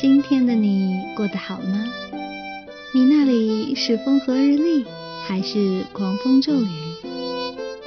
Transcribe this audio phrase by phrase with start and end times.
[0.00, 1.84] 今天的你过得好吗？
[2.94, 4.84] 你那里是风和日丽，
[5.26, 6.68] 还是狂风骤雨？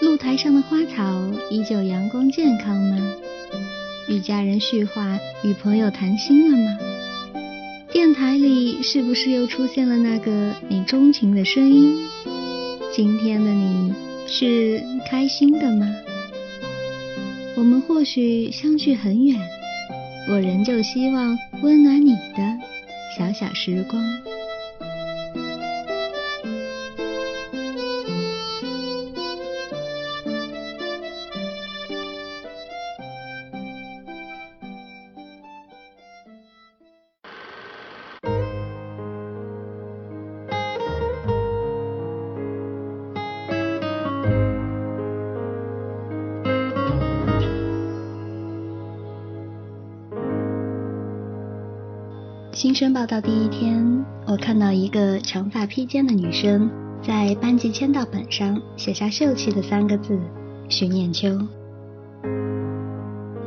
[0.01, 2.97] 露台上的花草依旧阳光健康吗？
[4.09, 6.77] 与家人叙话，与朋友谈心了吗？
[7.93, 11.97] 电台里是不是又出现了那个你钟情的声音？
[12.93, 13.93] 今天的你
[14.27, 15.89] 是开心的吗？
[17.55, 19.39] 我们或许相距很远，
[20.29, 22.57] 我仍旧希望温暖你的
[23.15, 24.01] 小小时光。
[52.61, 56.69] 新生报道第一天，我看到一个长发披肩的女生
[57.01, 60.15] 在班级签到本上写下秀气的三个字
[60.69, 61.27] “许念秋”。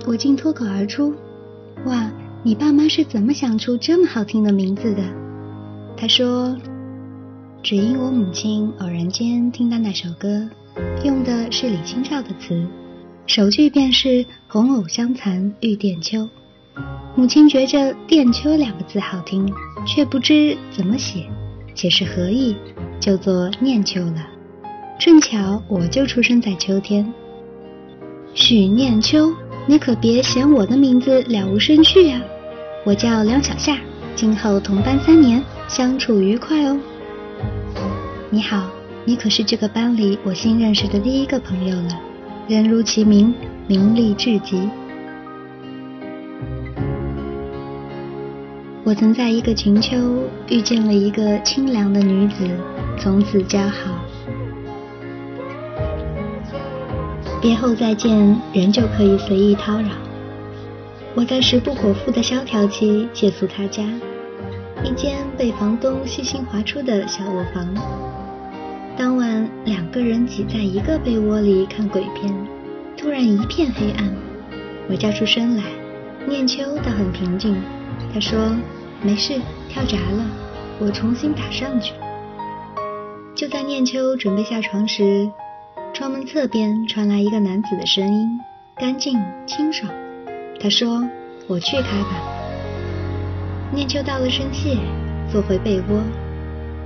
[0.05, 1.15] 我竟脱口而出
[1.87, 2.11] ：“哇，
[2.43, 5.03] 你爸妈是怎么想出这么好听的名字的？”
[5.97, 6.57] 她说
[7.63, 10.51] ：“只因我母亲偶然间听到那首歌，
[11.05, 12.67] 用的是李清照的词，
[13.29, 16.29] 首句便是‘红藕香残玉簟秋’。”
[17.17, 19.49] 母亲觉着“靛秋”两个字好听，
[19.87, 21.27] 却不知怎么写，
[21.75, 22.57] 解释何意，
[22.99, 24.27] 就做念秋了。
[24.99, 27.13] 正巧我就出生在秋天。
[28.35, 29.33] 许念秋，
[29.67, 32.21] 你可别嫌我的名字了无生趣啊！
[32.85, 33.79] 我叫梁小夏，
[34.17, 36.79] 今后同班三年，相处愉快哦。
[38.31, 38.69] 你好，
[39.05, 42.01] 你可是这个班里我新认识的第一个朋友了。
[42.49, 43.33] 人如其名，
[43.69, 44.69] 名利至极。
[48.87, 49.97] 我曾在一个晴秋
[50.47, 52.47] 遇见了一个清凉的女子，
[52.99, 53.99] 从此交好。
[57.41, 59.89] 别后再见，仍旧可以随意叨扰。
[61.15, 63.83] 我在食不果腹的萧条期借宿他家，
[64.85, 67.67] 一间被房东细心划出的小卧房。
[68.99, 72.31] 当晚两个人挤在一个被窝里看鬼片，
[72.99, 74.15] 突然一片黑暗，
[74.91, 75.63] 我叫出声来，
[76.29, 77.57] 念秋倒很平静。
[78.15, 78.57] 他说
[79.03, 80.25] ：“没事，跳闸了，
[80.79, 81.93] 我重新打上去。”
[83.35, 85.29] 就在念秋准备下床时，
[85.93, 88.39] 窗门侧边传来一个男子的声音，
[88.77, 89.93] 干净清爽。
[90.61, 91.05] 他说
[91.49, 92.23] ：“我去开吧。”
[93.75, 94.79] 念秋道了声谢，
[95.29, 96.01] 坐回被窝。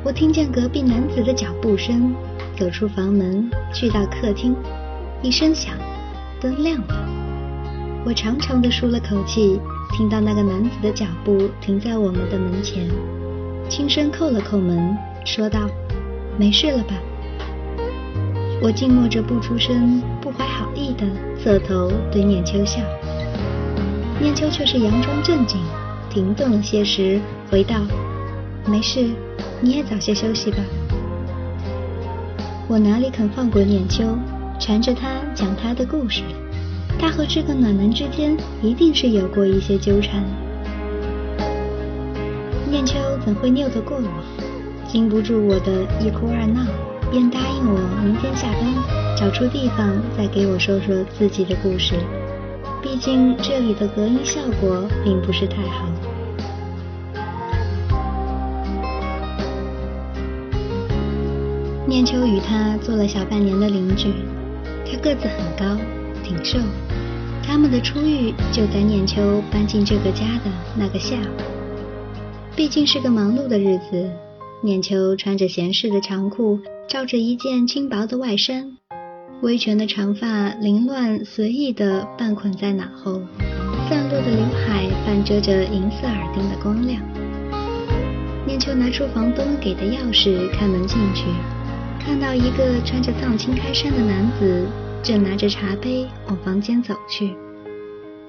[0.03, 2.15] 我听见隔壁男子的脚步声，
[2.57, 4.57] 走出房门，去到客厅，
[5.21, 5.75] 一声响，
[6.41, 7.07] 灯亮了。
[8.07, 9.61] 我长长的舒了口气。
[9.93, 12.89] 听到那个男子的脚步停在我们的门前，
[13.69, 15.69] 轻声叩了叩门，说道
[16.39, 16.95] ：“没事了吧？”
[18.63, 21.05] 我静默着不出声，不怀好意的
[21.43, 22.81] 侧头对念秋笑。
[24.21, 25.61] 念秋却是佯装正经，
[26.11, 27.21] 停顿了些时
[27.51, 27.77] 回道
[28.67, 29.11] ：“没事，
[29.61, 30.59] 你也早些休息吧。”
[32.69, 34.05] 我哪里肯放过念秋，
[34.61, 36.23] 缠着他讲他的故事。
[36.99, 40.23] 他和这个暖男之间一定是有过一些纠缠。
[42.71, 44.09] 念秋怎会拗得过我？
[44.87, 46.63] 经不住我的一哭二闹，
[47.11, 48.75] 便答应我明天下班
[49.17, 51.95] 找出地方再给我说说自己的故事。
[52.83, 55.87] 毕竟这里的隔音效果并不是太好。
[61.87, 64.13] 念秋与他做了小半年的邻居，
[64.87, 65.77] 他个子很高，
[66.23, 66.59] 挺瘦。
[67.49, 71.43] 他们的初遇就在念秋搬进这个家的那个下午。
[72.55, 74.11] 毕竟是个忙碌的日子，
[74.63, 78.77] 念秋穿着闲适的长裤，罩着一件轻薄的外衫，
[79.41, 83.23] 微卷的长发凌乱随意地半捆在脑后，
[83.89, 87.01] 散落的刘海半遮着银色耳钉的光亮。
[88.47, 91.25] 念秋拿出房东给的钥匙开门进去，
[91.99, 94.67] 看到一个穿着藏青开衫的男子。
[95.09, 97.35] 正拿着茶杯往房间走去，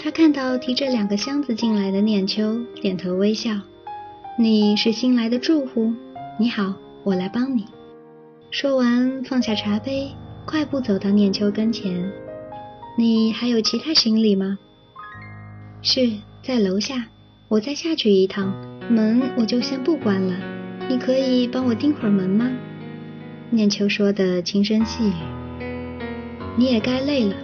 [0.02, 3.52] 他看到提着两个箱子进来的念秋，点头微笑
[4.40, 5.92] ：“你是新来的住户？
[6.40, 6.74] 你好，
[7.04, 7.66] 我来帮你。”
[8.50, 10.14] 说完放下茶杯，
[10.46, 12.10] 快步走到念秋跟前
[12.98, 14.58] ：“你还有其他行李吗
[15.84, 16.10] ？”“是
[16.42, 17.08] 在楼下，
[17.50, 18.54] 我再下去一趟，
[18.90, 20.34] 门我就先不关了。
[20.88, 22.50] 你可以帮我盯会儿门吗？”
[23.52, 25.39] 念秋说的轻声细语。
[26.58, 27.36] 你也该累了，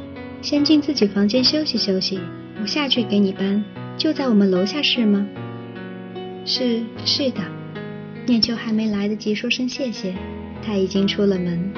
[0.42, 2.20] 先进自己房间休息休息。
[2.62, 3.64] 我下去给你搬，
[3.98, 5.26] 就在我们楼下是吗？
[6.46, 7.42] 是是的。
[8.26, 10.16] 念秋还没来得及说声谢谢，
[10.64, 11.72] 他已经出了门。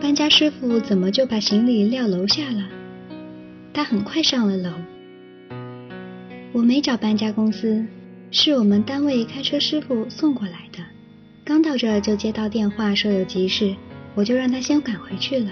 [0.00, 2.68] 搬家师傅怎么就把行李撂楼下了？
[3.72, 4.70] 他很快上了楼。
[6.52, 7.84] 我没找搬家公司，
[8.30, 10.82] 是我们单位开车师傅送过来的。
[11.44, 13.74] 刚到这就接到电话说有急事，
[14.14, 15.50] 我就让他先赶回去了。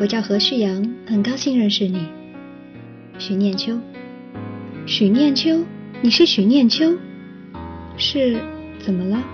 [0.00, 2.06] 我叫何旭阳，很高兴认识你，
[3.18, 3.78] 许念秋。
[4.86, 5.64] 许念秋。
[6.02, 6.98] 你是许念秋，
[7.96, 8.36] 是
[8.78, 9.24] 怎么了？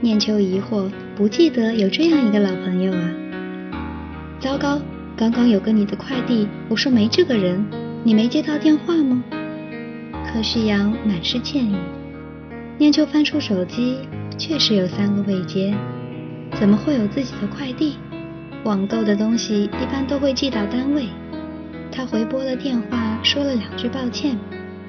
[0.00, 3.10] 念秋疑惑，不记得有这样一个老朋友啊。
[4.38, 4.80] 糟糕，
[5.16, 7.64] 刚刚有个你的快递，我说没这个人，
[8.04, 9.24] 你没接到电话吗？
[10.32, 11.74] 何旭阳满是歉意。
[12.78, 13.98] 念秋翻出手机，
[14.38, 15.74] 确实有三个未接，
[16.62, 17.94] 怎么会有自己的快递？
[18.62, 21.08] 网购的东西一般都会寄到单位。
[21.90, 24.38] 他回拨了电话，说了两句抱歉。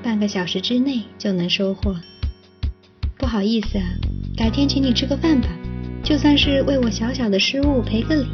[0.04, 1.96] 半个小时之内就能收货。
[3.18, 3.86] 不好意思啊，
[4.38, 5.48] 改天请你吃个饭吧，
[6.04, 8.28] 就算是为我小小的失误赔个礼，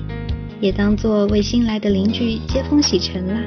[0.59, 3.41] 也当做为新来的邻居接风洗尘啦。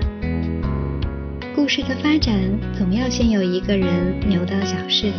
[1.54, 2.34] 故事的发展
[2.72, 5.12] 总要先有一个人扭到小事。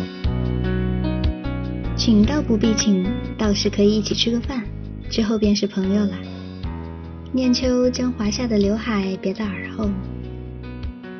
[1.96, 3.06] 请倒不必请，
[3.38, 4.63] 倒是可以一起吃个饭，
[5.10, 6.16] 之后便是朋友了。
[7.32, 9.90] 念秋将华夏的刘海别在耳后。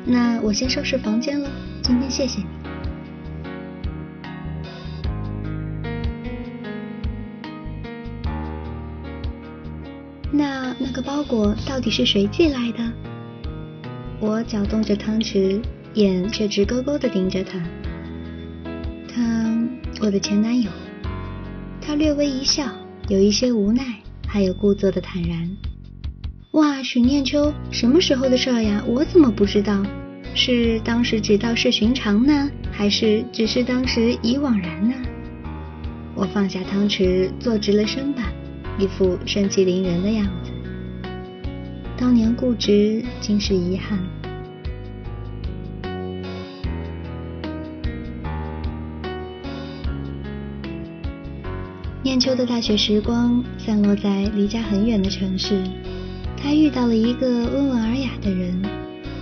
[0.05, 1.49] 那我先收拾房间了。
[1.81, 2.45] 今天谢谢你。
[10.31, 12.91] 那那个包裹到底是谁寄来的？
[14.19, 15.61] 我搅动着汤匙，
[15.93, 17.59] 眼却直勾勾的盯着他。
[19.07, 19.67] 他，
[20.01, 20.69] 我的前男友。
[21.81, 22.65] 他略微一笑，
[23.07, 23.83] 有一些无奈，
[24.27, 25.47] 还有故作的坦然。
[26.53, 28.83] 哇，许念秋，什么时候的事呀？
[28.87, 29.85] 我怎么不知道？
[30.33, 34.95] 是当时只道是寻常呢，还是只是当时已惘然呢？
[36.15, 38.33] 我放下汤匙，坐直了身板，
[38.79, 40.51] 一副盛气凌人的样子。
[41.95, 43.99] 当年固执，今是遗憾。
[52.05, 55.63] 念秋的大学时光散落在离家很远的城市，
[56.37, 58.61] 他遇到了一个温文尔雅的人。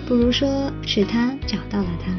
[0.06, 2.14] 不如说是他找到了他，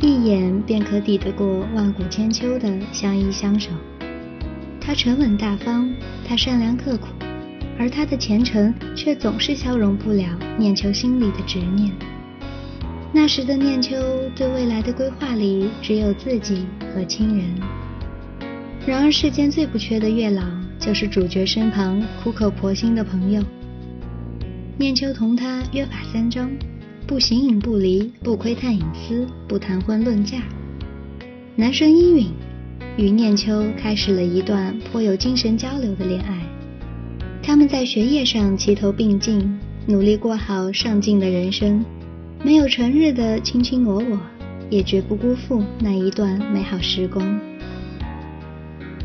[0.00, 3.70] 一眼便可抵得过万古千秋的相依相守。
[4.80, 5.92] 他沉稳大方，
[6.24, 7.08] 他善良刻苦，
[7.76, 11.90] 而他的前程却总是消融不了念秋心里的执念。
[13.12, 13.96] 那时的念秋
[14.36, 17.81] 对未来的规划里只有自己和亲人。
[18.84, 20.42] 然而世间最不缺的月老，
[20.76, 23.40] 就是主角身旁苦口婆心的朋友。
[24.76, 26.50] 念秋同他约法三章：
[27.06, 30.38] 不形影不离，不窥探隐私，不谈婚论嫁。
[31.54, 32.26] 男生依允，
[32.96, 36.42] 与念秋开始了一段颇有精神交流的恋爱。
[37.40, 41.84] 他们在学业上齐头并进，努力过好上进的人生，
[42.42, 44.18] 没有成日的卿卿我我，
[44.70, 47.51] 也绝不辜负那一段美好时光。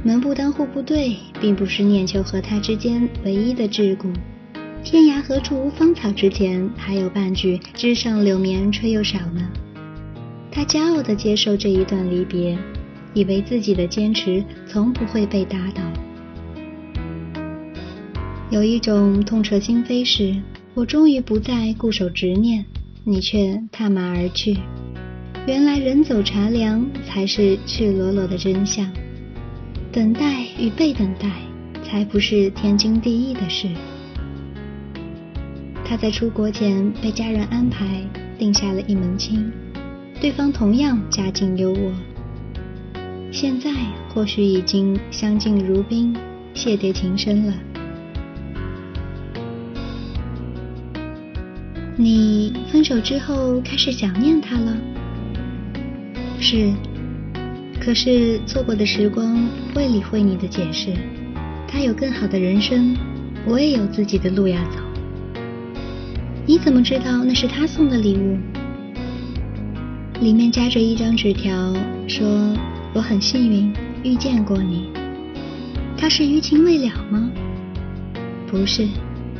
[0.03, 4.13] 门不当户不对，并不是念秋和他之间唯一的桎梏。
[4.83, 9.49] 天涯何处无芳草之前，还有半句枝上柳绵吹又少呢。
[10.49, 12.57] 他骄傲地接受这一段离别，
[13.13, 15.81] 以为自己的坚持从不会被打倒。
[18.49, 20.33] 有一种痛彻心扉是，
[20.73, 22.63] 我终于不再固守执念，
[23.03, 24.57] 你却踏马而去。
[25.45, 28.89] 原来人走茶凉才是赤裸裸的真相，
[29.97, 31.27] 等待与被等待，
[31.83, 33.67] 才不是天经地义的事。
[35.83, 38.05] 他在出国前被家人安排
[38.37, 39.51] 定下了一门亲，
[40.21, 41.91] 对方同样家境优渥，
[43.31, 43.71] 现在
[44.13, 46.15] 或许已经相敬如宾，
[46.53, 47.53] 谢叠情深了。
[51.95, 54.77] 你分手之后开始想念他了？
[56.39, 56.71] 是，
[57.87, 60.93] 可是错过的时光不会理会你的解释，
[61.69, 62.93] 他有更好的人生，
[63.45, 64.79] 我也有自己的路要走。
[66.45, 68.37] 你怎么知道那是他送的礼物？
[70.19, 71.73] 里面夹着一张纸条，
[72.09, 72.27] 说
[72.93, 74.89] 我很幸运遇见过你。
[75.97, 77.31] 他是余情未了吗？
[78.47, 78.85] 不是，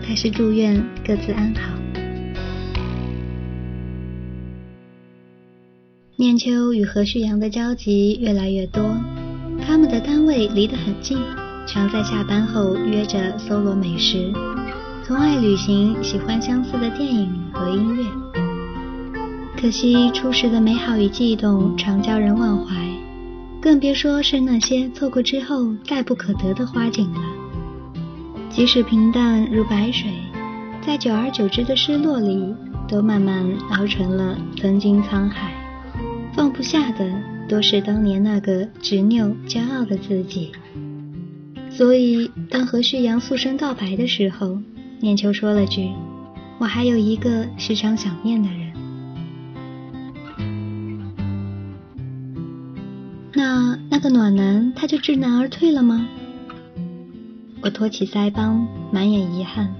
[0.02, 1.77] 他是祝愿各自安好。
[6.20, 8.98] 念秋与何旭阳的交集越来越多，
[9.64, 11.16] 他们的单位离得很近，
[11.68, 14.34] 常在下班后约着搜罗美食。
[15.06, 18.04] 从爱旅行，喜欢相似的电影和音乐。
[19.62, 22.76] 可惜初时的美好与悸动常叫人忘怀，
[23.62, 27.22] 更别说是那些错过之后再不可得的花景了。
[28.50, 30.10] 即使平淡如白水，
[30.82, 32.56] 在久而久之的失落里，
[32.88, 35.54] 都慢慢熬成了曾经沧海。
[36.38, 37.04] 放不下的
[37.50, 40.52] 都是当年那个执拗骄傲的自己。
[41.72, 44.60] 所以，当何旭阳诉声告白的时候，
[45.00, 45.90] 念秋说了句
[46.62, 48.72] ：“我还有一个时常想念的人。”
[53.34, 56.08] 那那个暖男他就知难而退了吗？
[57.62, 59.74] 我托起腮帮，满眼遗憾。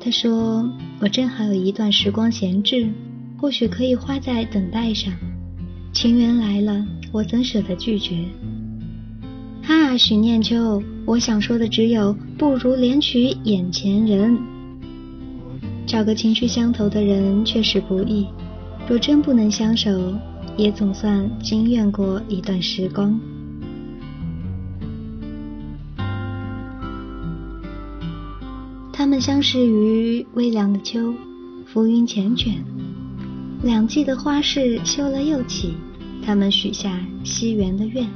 [0.00, 2.88] 他说：“我正好有一段时光闲置，
[3.42, 5.12] 或许可以花在等待上。
[5.92, 8.24] 情缘来了，我怎舍得拒绝？”
[9.66, 14.38] 哈，许念秋，我想说的只有，不如怜取眼前人。
[15.84, 18.28] 找个情趣相投的人确实不易，
[18.88, 19.90] 若真不能相守，
[20.56, 23.18] 也总算经验过一段时光。
[28.92, 31.12] 他们相识于微凉的秋，
[31.66, 32.54] 浮云缱绻，
[33.62, 35.74] 两季的花事休了又起，
[36.24, 38.08] 他们许下惜缘的愿。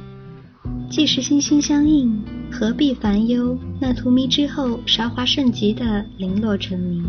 [0.89, 7.01] 既是心心相印，何必烦忧那荼蘼之后韶华盛极的零落成泥？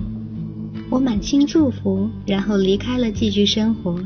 [0.88, 3.99] 我满心祝福，然后离开了寄居生活，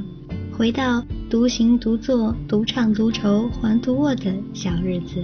[0.56, 5.22] 回到独行独坐、独唱独愁、还独卧的小日子。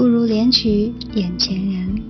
[0.00, 2.02] 不如怜取眼前人。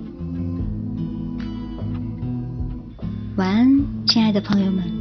[3.35, 5.00] 晚安，亲爱的朋友们。